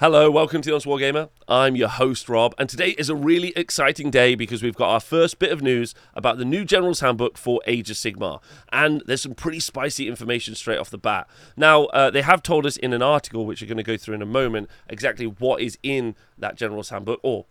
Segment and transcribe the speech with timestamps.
[0.00, 1.28] Hello, welcome to the Honest Wargamer.
[1.48, 5.00] I'm your host, Rob, and today is a really exciting day because we've got our
[5.00, 8.40] first bit of news about the new General's Handbook for Age of Sigmar.
[8.70, 11.26] And there's some pretty spicy information straight off the bat.
[11.56, 14.14] Now, uh, they have told us in an article, which we're going to go through
[14.14, 17.46] in a moment, exactly what is in that General's Handbook, or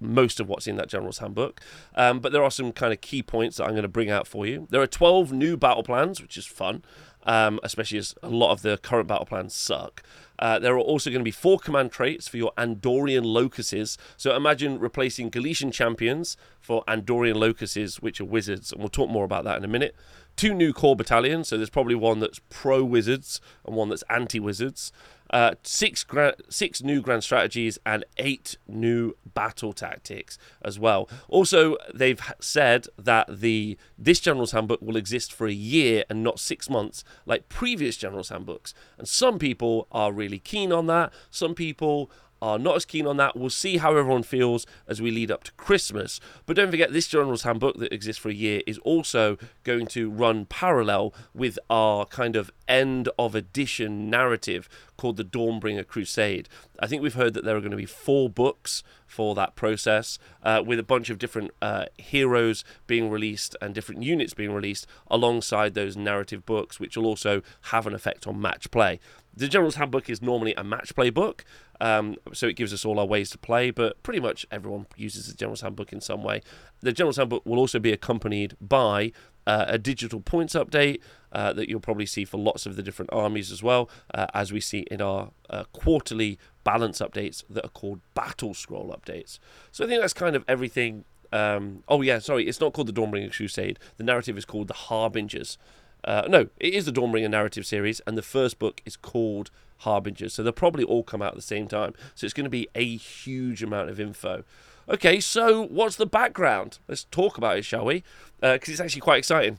[0.00, 1.60] most of what's in that General's Handbook.
[1.94, 4.26] Um, but there are some kind of key points that I'm going to bring out
[4.26, 4.66] for you.
[4.70, 6.82] There are 12 new battle plans, which is fun
[7.26, 10.02] um, especially as a lot of the current battle plans suck.
[10.38, 13.98] Uh, there are also going to be four command traits for your Andorian locuses.
[14.16, 19.24] So imagine replacing Galletian champions for Andorian locuses, which are wizards, and we'll talk more
[19.24, 19.96] about that in a minute.
[20.36, 24.38] Two new core battalions, so there's probably one that's pro wizards and one that's anti
[24.38, 24.92] wizards
[25.30, 31.08] uh, six gra- six new grand strategies and eight new battle tactics as well.
[31.28, 36.38] Also, they've said that the this general's handbook will exist for a year and not
[36.38, 38.74] six months like previous general's handbooks.
[38.98, 41.12] And some people are really keen on that.
[41.30, 43.36] Some people are not as keen on that.
[43.36, 46.20] We'll see how everyone feels as we lead up to Christmas.
[46.44, 50.10] But don't forget, this General's Handbook that exists for a year is also going to
[50.10, 56.48] run parallel with our kind of end of edition narrative called the Dawnbringer Crusade.
[56.80, 58.82] I think we've heard that there are going to be four books
[59.16, 64.02] for that process, uh, with a bunch of different uh, heroes being released and different
[64.02, 67.40] units being released alongside those narrative books, which will also
[67.72, 69.00] have an effect on match play.
[69.34, 71.46] The General's Handbook is normally a match play book,
[71.80, 75.28] um, so it gives us all our ways to play, but pretty much everyone uses
[75.28, 76.42] the General's Handbook in some way.
[76.80, 79.12] The General's Handbook will also be accompanied by
[79.46, 81.00] uh, a digital points update
[81.32, 84.52] uh, that you'll probably see for lots of the different armies as well, uh, as
[84.52, 89.38] we see in our uh, quarterly balance updates that are called Battle Scroll updates.
[89.70, 91.04] So I think that's kind of everything.
[91.32, 93.78] Um, oh, yeah, sorry, it's not called the Dawnbringer Crusade.
[93.96, 95.58] The narrative is called The Harbingers.
[96.04, 100.34] Uh, no, it is the Dawnbringer narrative series, and the first book is called Harbingers.
[100.34, 101.94] So they'll probably all come out at the same time.
[102.14, 104.44] So it's going to be a huge amount of info.
[104.88, 106.78] Okay, so what's the background?
[106.86, 108.04] Let's talk about it, shall we?
[108.40, 109.58] Because uh, it's actually quite exciting.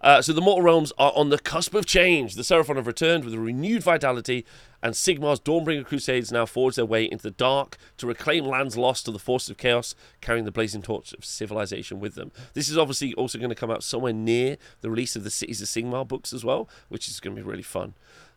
[0.00, 2.34] Uh, so the mortal realms are on the cusp of change.
[2.34, 4.44] The Seraphon have returned with a renewed vitality,
[4.82, 9.06] and Sigmar's Dawnbringer Crusades now forge their way into the dark to reclaim lands lost
[9.06, 12.32] to the forces of chaos, carrying the blazing torch of civilization with them.
[12.52, 15.62] This is obviously also going to come out somewhere near the release of the Cities
[15.62, 17.94] of Sigmar books as well, which is going to be really fun.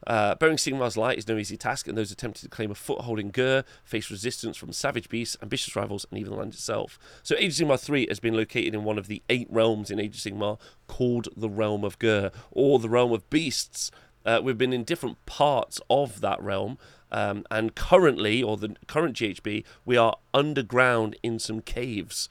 [0.07, 3.19] Uh, bearing Sigmar's light is no easy task, and those attempting to claim a foothold
[3.19, 6.97] in Ghur face resistance from savage beasts, ambitious rivals, and even the land itself.
[7.23, 9.99] So Age of Sigmar 3 has been located in one of the eight realms in
[9.99, 10.57] Age of Sigmar
[10.87, 13.91] called the Realm of Ghur, or the Realm of Beasts.
[14.25, 16.77] Uh, we've been in different parts of that realm,
[17.11, 22.29] um, and currently, or the current GHB, we are underground in some caves.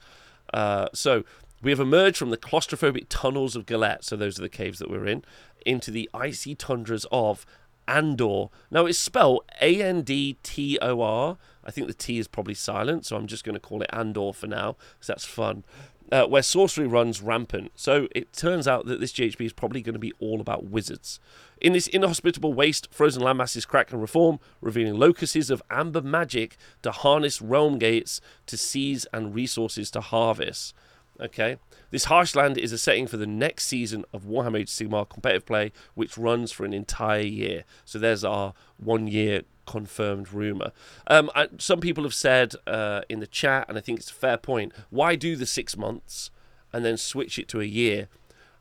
[0.51, 1.23] Uh, so
[1.61, 4.89] we have emerged from the claustrophobic tunnels of Gallet, so those are the caves that
[4.89, 5.23] we're in,
[5.65, 7.45] into the icy tundras of
[7.87, 8.47] Andor.
[8.69, 11.37] Now it's spelled A N D T O R.
[11.63, 14.31] I think the T is probably silent, so I'm just going to call it Andor
[14.33, 15.63] for now, because that's fun.
[16.09, 17.69] Uh, where sorcery runs rampant.
[17.75, 21.19] So it turns out that this GHB is probably going to be all about wizards.
[21.59, 26.91] In this inhospitable waste, frozen landmasses crack and reform, revealing locuses of amber magic to
[26.91, 30.73] harness realm gates to seize and resources to harvest.
[31.19, 31.57] Okay,
[31.89, 35.45] this harsh land is a setting for the next season of Warhammer Age Sigmar competitive
[35.45, 37.63] play, which runs for an entire year.
[37.85, 40.71] So there's our one year confirmed rumor.
[41.07, 44.15] Um, I, some people have said uh, in the chat, and I think it's a
[44.15, 44.73] fair point.
[44.89, 46.29] Why do the six months
[46.71, 48.09] and then switch it to a year?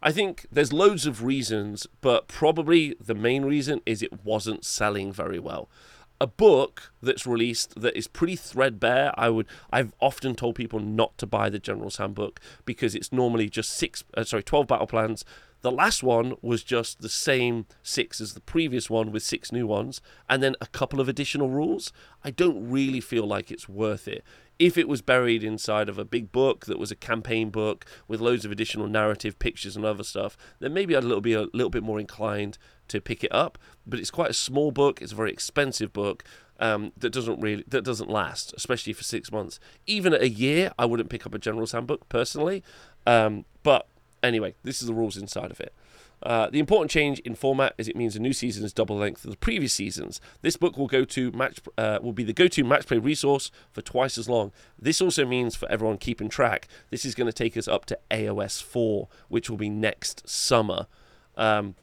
[0.02, 5.12] I think there's loads of reasons, but probably the main reason is it wasn't selling
[5.12, 5.68] very well
[6.21, 9.12] a book that's released that is pretty threadbare.
[9.16, 13.49] I would I've often told people not to buy the General's Handbook because it's normally
[13.49, 15.25] just six uh, sorry 12 battle plans.
[15.62, 19.66] The last one was just the same six as the previous one with six new
[19.66, 21.93] ones and then a couple of additional rules.
[22.22, 24.22] I don't really feel like it's worth it.
[24.59, 28.21] If it was buried inside of a big book that was a campaign book with
[28.21, 31.48] loads of additional narrative pictures and other stuff, then maybe I'd a little, be a
[31.53, 33.58] little bit more inclined to pick it up.
[33.86, 35.00] But it's quite a small book.
[35.00, 36.24] It's a very expensive book
[36.59, 39.60] um, that doesn't really that doesn't last, especially for six months.
[39.86, 42.62] Even a year, I wouldn't pick up a General's Handbook personally.
[43.06, 43.88] Um, but
[44.22, 45.74] anyway, this is the rules inside of it.
[46.22, 49.24] Uh, the important change in format is it means a new season is double length
[49.24, 50.21] of the previous seasons.
[50.41, 53.83] This book will go to match uh, will be the go-to match play resource for
[53.83, 54.50] twice as long.
[54.78, 57.98] This also means for everyone keeping track, this is going to take us up to
[58.10, 60.86] AOS 4, which will be next summer.
[61.36, 61.74] Um,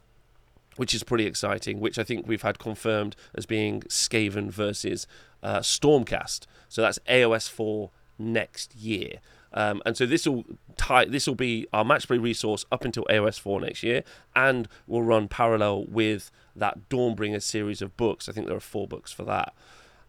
[0.76, 5.06] which is pretty exciting, which I think we've had confirmed as being Skaven versus
[5.42, 6.46] uh, Stormcast.
[6.68, 9.18] So that's AOS 4 next year.
[9.52, 10.44] Um, and so this will
[10.76, 14.02] tie this will be our match play resource up until AOS 4 next year,
[14.34, 18.28] and will run parallel with that Dawnbringer series of books.
[18.28, 19.54] I think there are four books for that.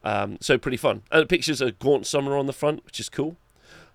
[0.03, 1.03] Um, so pretty fun.
[1.11, 3.38] And it pictures a Gaunt Summoner on the front, which is cool.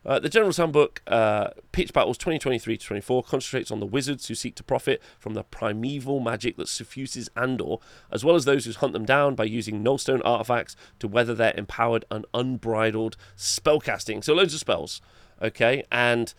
[0.04, 4.34] Uh, the General's Handbook, uh, Pitch Battles 2023 to 24, concentrates on the wizards who
[4.34, 7.76] seek to profit from the primeval magic that suffuses Andor,
[8.10, 11.54] as well as those who hunt them down by using Nullstone artifacts to weather their
[11.56, 14.24] empowered and unbridled spellcasting.
[14.24, 15.02] So loads of spells,
[15.42, 15.84] okay?
[15.92, 16.32] And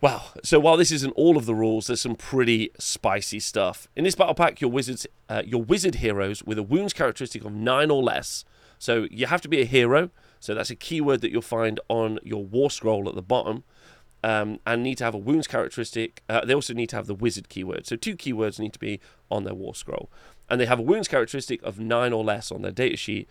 [0.00, 0.22] Wow.
[0.44, 3.88] So while this isn't all of the rules, there's some pretty spicy stuff.
[3.96, 7.52] In this battle pack, your wizards, uh, your wizard heroes with a wounds characteristic of
[7.52, 8.44] nine or less.
[8.78, 10.10] So you have to be a hero.
[10.40, 13.64] So that's a keyword that you'll find on your war scroll at the bottom.
[14.24, 16.24] Um, and need to have a wounds characteristic.
[16.28, 17.86] Uh, they also need to have the wizard keyword.
[17.86, 18.98] So two keywords need to be
[19.30, 20.10] on their war scroll.
[20.50, 23.26] And they have a wounds characteristic of nine or less on their datasheet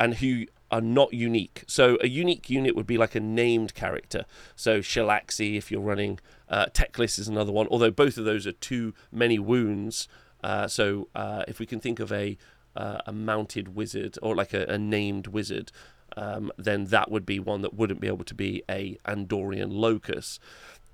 [0.00, 1.62] and who are not unique.
[1.68, 4.24] So a unique unit would be like a named character.
[4.56, 6.18] So Shalaxi, if you're running,
[6.48, 6.66] uh,
[6.98, 7.68] is another one.
[7.70, 10.08] Although both of those are too many wounds.
[10.42, 12.36] Uh, so uh, if we can think of a
[12.74, 15.70] uh, a mounted wizard or like a, a named wizard,
[16.16, 20.38] um, then that would be one that wouldn't be able to be a Andorian locus.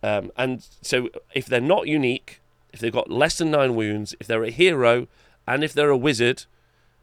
[0.03, 2.41] Um, and so if they're not unique,
[2.73, 5.09] if they've got less than nine wounds, if they're a hero,
[5.47, 6.45] and if they're a wizard,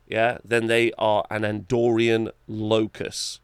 [0.07, 3.39] yeah, then they are an Andorian locus.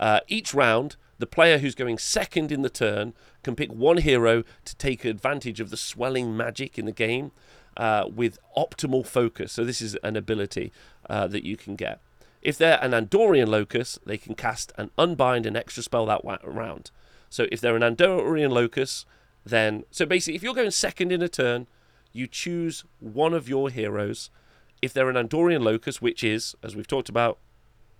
[0.00, 3.14] Uh, each round, the player who's going second in the turn
[3.44, 7.30] can pick one hero to take advantage of the swelling magic in the game
[7.76, 9.52] uh, with optimal focus.
[9.52, 10.72] So, this is an ability
[11.08, 12.00] uh, that you can get.
[12.42, 16.90] If they're an Andorian locus, they can cast and unbind an extra spell that round.
[17.30, 19.06] So, if they're an Andorian locus,
[19.44, 19.84] then.
[19.90, 21.66] So, basically, if you're going second in a turn,
[22.12, 24.30] you choose one of your heroes
[24.82, 27.38] if they're an Andorian locus, which is, as we've talked about,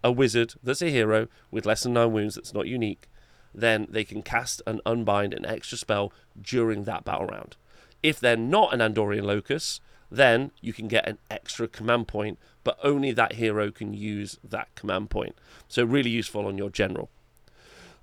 [0.02, 3.08] a wizard that's a hero with less than nine wounds that's not unique,
[3.54, 7.56] then they can cast and unbind an extra spell during that battle round.
[8.02, 9.80] If they're not an Andorian locus,
[10.12, 14.74] then you can get an extra command point, but only that hero can use that
[14.74, 15.34] command point.
[15.68, 17.10] So, really useful on your general.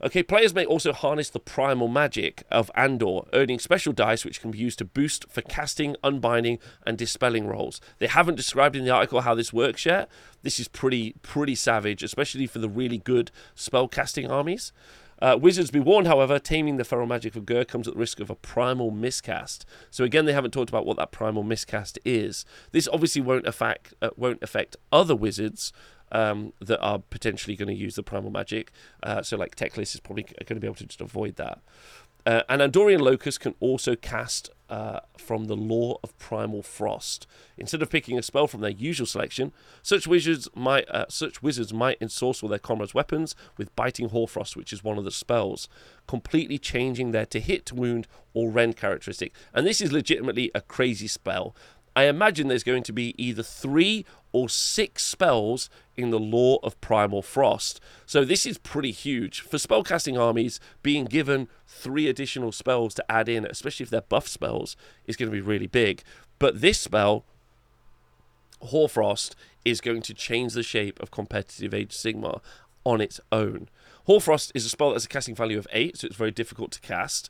[0.02, 4.50] Okay, players may also harness the primal magic of Andor, earning special dice which can
[4.50, 6.58] be used to boost for casting, unbinding,
[6.88, 7.82] and dispelling rolls.
[7.98, 10.10] They haven't described in the article how this works yet.
[10.42, 14.72] This is pretty pretty savage, especially for the really good spell casting armies.
[15.22, 18.20] Uh, Wizards be warned, however, taming the feral magic of Ghur comes at the risk
[18.20, 19.66] of a primal miscast.
[19.92, 22.46] So again, they haven't talked about what that primal miscast is.
[22.72, 25.74] This obviously won't affect uh, won't affect other wizards,
[26.12, 28.72] um, that are potentially going to use the primal magic.
[29.04, 31.60] Uh, so, like Teclis is probably going to be able to just avoid that.
[32.26, 37.26] Uh, and Andorian Locus can also cast uh, from the Lore of Primal Frost.
[37.58, 39.52] Instead of picking a spell from their usual selection,
[39.82, 44.72] such wizards might uh, such wizards might ensorcel their comrades' weapons with Biting Hoarfrost, which
[44.72, 45.68] is one of the spells,
[46.08, 49.34] completely changing their to hit, wound, or rend characteristic.
[49.54, 51.56] And this is legitimately a crazy spell.
[52.00, 56.80] I imagine there's going to be either three or six spells in the Lore of
[56.80, 57.82] Primal Frost.
[58.06, 59.42] So this is pretty huge.
[59.42, 64.30] For spellcasting armies, being given three additional spells to add in, especially if they're buff
[64.30, 66.02] spells, is going to be really big.
[66.40, 67.26] But this spell,
[68.62, 69.36] Hoarfrost,
[69.66, 72.40] is going to change the shape of competitive Age Sigmar
[72.86, 73.68] on its own.
[74.06, 76.72] Hoarfrost is a spell that has a casting value of 8, so it's very difficult
[76.72, 77.30] to cast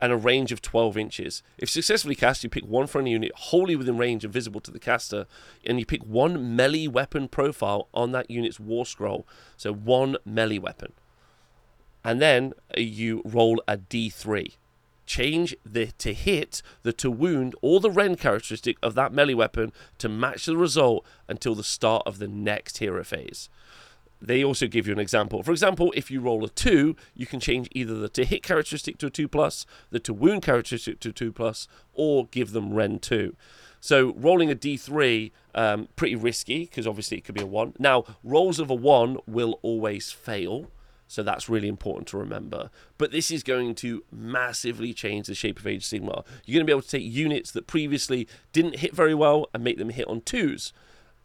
[0.00, 1.42] and a range of 12 inches.
[1.58, 4.78] If successfully cast, you pick one friendly unit wholly within range and visible to the
[4.78, 5.26] caster,
[5.64, 9.26] and you pick one melee weapon profile on that unit's war scroll.
[9.56, 10.92] So one melee weapon.
[12.04, 14.56] And then you roll a d3.
[15.06, 19.72] Change the to hit, the to wound, or the rend characteristic of that melee weapon
[19.98, 23.48] to match the result until the start of the next hero phase
[24.20, 25.42] they also give you an example.
[25.42, 28.98] For example, if you roll a 2, you can change either the to hit characteristic
[28.98, 32.72] to a 2 plus, the to wound characteristic to a 2 plus, or give them
[32.72, 33.36] Rend 2.
[33.80, 37.74] So rolling a d3, um, pretty risky because obviously it could be a 1.
[37.78, 40.70] Now, rolls of a 1 will always fail.
[41.08, 42.70] So that's really important to remember.
[42.98, 46.24] But this is going to massively change the shape of Age Sigmar.
[46.44, 49.62] You're going to be able to take units that previously didn't hit very well and
[49.62, 50.72] make them hit on twos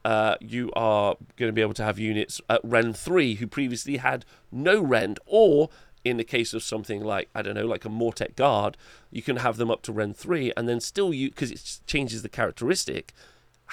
[0.04, 3.98] uh, you are going to be able to have units at Rend 3 who previously
[3.98, 5.70] had no Rend, or
[6.04, 8.78] in the case of something like, I don't know, like a Mortek Guard,
[9.12, 12.24] you can have them up to Rend 3 and then still, you because it changes
[12.24, 13.14] the characteristic,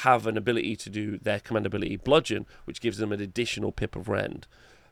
[0.02, 3.96] have an ability to do their command ability Bludgeon, which gives them an additional pip
[3.96, 4.46] of Rend.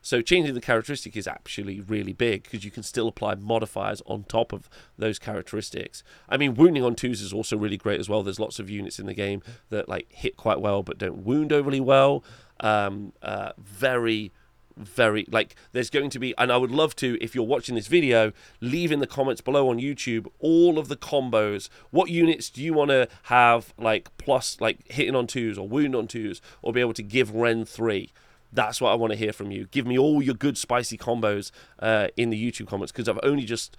[0.07, 4.23] So changing the characteristic is actually really big because you can still apply modifiers on
[4.23, 6.01] top of those characteristics.
[6.29, 8.23] I mean, wounding on twos is also really great as well.
[8.23, 11.51] There's lots of units in the game that like hit quite well but don't wound
[11.51, 12.23] overly well.
[12.61, 14.31] Um, uh, very
[14.77, 17.87] very like there's going to be and I would love to if you're watching this
[17.87, 22.61] video leave in the comments below on YouTube all of the combos what units do
[22.61, 26.71] you want to have like plus like hitting on twos or wound on twos or
[26.71, 28.11] be able to give Rend 3
[28.51, 31.51] that's what I want to hear from you give me all your good spicy combos
[31.79, 33.75] uh, in the YouTube comments because I've only just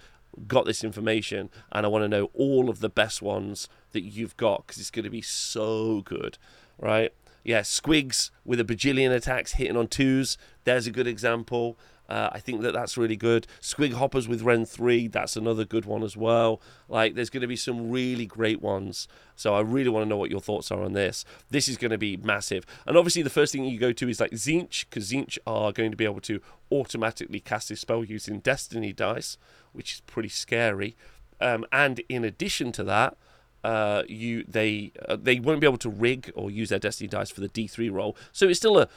[0.47, 4.37] got this information and I want to know all of the best ones that you've
[4.37, 6.37] got because it's going to be so good
[6.77, 10.37] right yeah, Squigs with a bajillion attacks hitting on twos.
[10.65, 11.77] There's a good example.
[12.09, 13.45] Uh, I think that that's really good.
[13.61, 16.59] Squig Hoppers with Rend 3, that's another good one as well.
[16.87, 19.07] Like, there's going to be some really great ones.
[19.35, 21.23] So, I really want to know what your thoughts are on this.
[21.51, 22.65] This is going to be massive.
[22.87, 25.91] And obviously, the first thing you go to is like Tzeentch, because Tzeentch are going
[25.91, 29.37] to be able to automatically cast this spell using Destiny dice,
[29.71, 30.95] which is pretty scary.
[31.39, 33.17] Um, and in addition to that,
[33.63, 37.29] uh, you they uh, they won't be able to rig or use their destiny dice
[37.29, 38.15] for the D3 roll.
[38.31, 38.87] So it's still a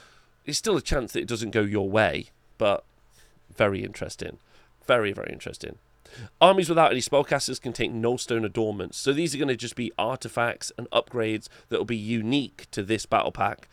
[0.45, 2.27] it's still a chance that it doesn't go your way,
[2.57, 2.85] but
[3.55, 4.37] very interesting,
[4.85, 5.77] very very interesting.
[6.39, 8.97] Armies without any spellcasters can take nullstone adornments.
[8.97, 12.83] So these are going to just be artifacts and upgrades that will be unique to
[12.83, 13.67] this battle pack.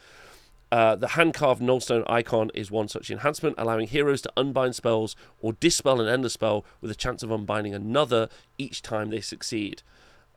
[0.72, 5.16] Uh, the hand carved nullstone icon is one such enhancement, allowing heroes to unbind spells
[5.40, 9.82] or dispel an ender spell with a chance of unbinding another each time they succeed.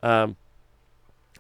[0.02, 0.36] Um,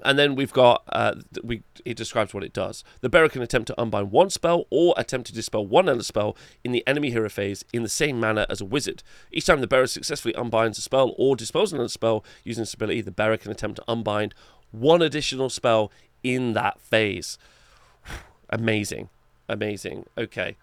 [0.02, 2.84] and then we've got uh, we it describes what it does.
[3.02, 6.36] The bearer can attempt to unbind one spell or attempt to dispel one ender spell
[6.64, 9.04] in the enemy hero phase in the same manner as a wizard.
[9.32, 13.02] Each time the bearer successfully unbinds a spell or dispels an spell using this ability,
[13.02, 14.34] the bearer can attempt to unbind
[14.72, 15.92] one additional spell
[16.24, 17.38] in that phase.
[18.50, 19.10] amazing,
[19.48, 20.06] amazing.
[20.18, 20.56] Okay,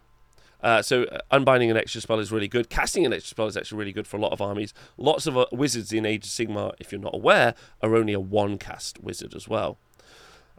[0.62, 2.68] uh, so uh, unbinding an extra spell is really good.
[2.70, 4.74] Casting an extra spell is actually really good for a lot of armies.
[4.96, 8.20] Lots of uh, wizards in Age of Sigmar, if you're not aware, are only a
[8.20, 9.78] one cast wizard as well.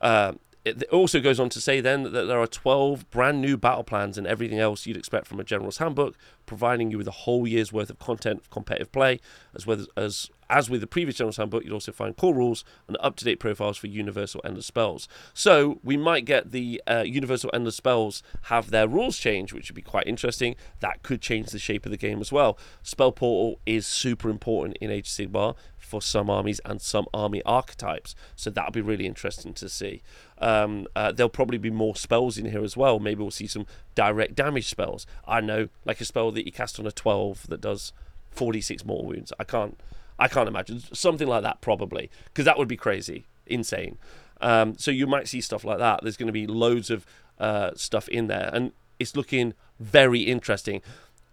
[0.01, 3.83] Uh, it also goes on to say then that there are 12 brand new battle
[3.83, 6.15] plans and everything else you'd expect from a general's handbook,
[6.45, 9.19] providing you with a whole year's worth of content for competitive play,
[9.55, 12.97] as well as as with the previous general's handbook, you'd also find core rules and
[12.99, 15.07] up-to-date profiles for universal endless spells.
[15.33, 19.75] So we might get the uh, universal endless spells have their rules change, which would
[19.75, 20.57] be quite interesting.
[20.81, 22.57] That could change the shape of the game as well.
[22.83, 25.55] Spell portal is super important in Age of Sigmar
[25.91, 28.15] for some armies and some army archetypes.
[28.37, 30.01] So that'll be really interesting to see.
[30.37, 32.97] Um, uh, there'll probably be more spells in here as well.
[32.97, 35.05] Maybe we'll see some direct damage spells.
[35.27, 37.91] I know, like a spell that you cast on a 12 that does
[38.29, 39.33] 46 more wounds.
[39.37, 39.77] I can't,
[40.17, 43.97] I can't imagine something like that probably because that would be crazy, insane.
[44.39, 45.99] Um, so you might see stuff like that.
[46.03, 47.05] There's going to be loads of
[47.37, 50.81] uh, stuff in there, and it's looking very interesting.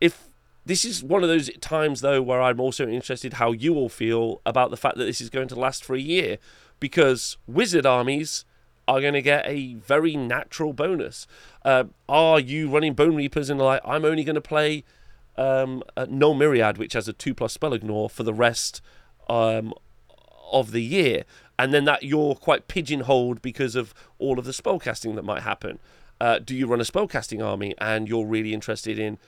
[0.00, 0.29] If
[0.69, 4.43] this is one of those times, though, where I'm also interested how you all feel
[4.45, 6.37] about the fact that this is going to last for a year,
[6.79, 8.45] because wizard armies
[8.87, 11.27] are going to get a very natural bonus.
[11.65, 14.85] Uh, are you running Bone Reapers and like I'm only going to play
[15.39, 18.83] um, Null Myriad, which has a two plus spell ignore for the rest
[19.31, 19.73] um,
[20.53, 21.25] of the year,
[21.59, 25.79] and then that you're quite pigeonholed because of all of the spellcasting that might happen.
[26.21, 29.19] Uh, do you run a spellcasting army and you're really interested in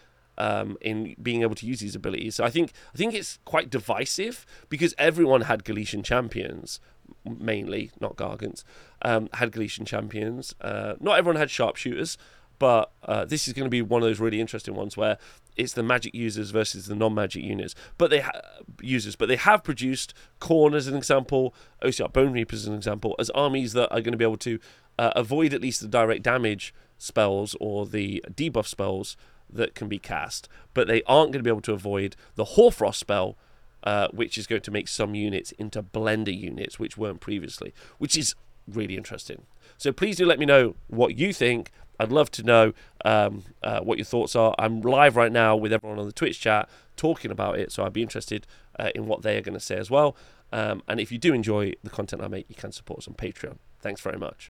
[0.40, 2.34] um, in being able to use these abilities.
[2.34, 6.80] So I think I think it's quite divisive because everyone had Galletian champions,
[7.24, 8.64] mainly not Gargants,
[9.02, 10.54] um, had Galletian champions.
[10.62, 12.16] Uh, not everyone had sharpshooters,
[12.58, 15.18] but uh, this is going to be one of those really interesting ones where
[15.56, 17.74] it's the magic users versus the non-magic units.
[17.98, 18.40] But they ha-
[18.80, 23.14] users, but they have produced Khorne as an example, OBR Bone Reapers as an example,
[23.18, 24.58] as armies that are going to be able to
[24.98, 29.18] uh, avoid at least the direct damage spells or the debuff spells
[29.52, 33.00] that can be cast, but they aren't going to be able to avoid the Hoarfrost
[33.00, 33.36] spell,
[33.84, 38.16] uh, which is going to make some units into blender units, which weren't previously, which
[38.16, 38.34] is
[38.66, 39.46] really interesting.
[39.76, 41.70] So please do let me know what you think.
[41.98, 42.72] I'd love to know
[43.04, 44.54] um, uh, what your thoughts are.
[44.58, 47.92] I'm live right now with everyone on the Twitch chat talking about it, so I'd
[47.92, 48.46] be interested
[48.78, 50.16] uh, in what they are going to say as well.
[50.52, 53.14] Um, and if you do enjoy the content I make, you can support us on
[53.14, 53.58] Patreon.
[53.80, 54.48] Thanks very much.